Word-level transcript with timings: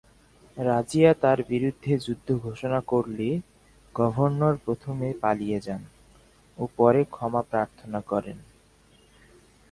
রাজিয়া 0.57 1.11
তার 1.13 1.39
বিরুদ্ধে 1.43 1.93
যুদ্ধ 1.97 2.27
ঘোষণা 2.37 2.79
করলে, 2.87 3.27
গভর্নর 3.95 4.55
প্রথমে 4.65 5.07
পালিয়ে 5.21 5.59
যান 5.61 5.81
ও 6.57 6.63
পরে 6.77 7.01
ক্ষমা 7.11 7.41
প্রার্থনা 7.41 7.99
করেন। 8.01 8.37